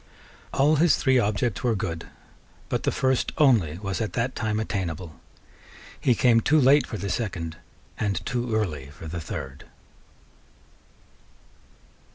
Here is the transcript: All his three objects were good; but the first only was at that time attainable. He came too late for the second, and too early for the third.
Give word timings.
All 0.51 0.77
his 0.77 0.95
three 0.95 1.19
objects 1.19 1.63
were 1.63 1.75
good; 1.75 2.07
but 2.69 2.81
the 2.81 2.91
first 2.91 3.33
only 3.37 3.77
was 3.77 4.01
at 4.01 4.13
that 4.13 4.35
time 4.35 4.59
attainable. 4.59 5.19
He 5.99 6.15
came 6.15 6.41
too 6.41 6.59
late 6.59 6.87
for 6.87 6.97
the 6.97 7.07
second, 7.07 7.57
and 7.99 8.25
too 8.25 8.55
early 8.55 8.89
for 8.89 9.05
the 9.05 9.21
third. 9.21 9.65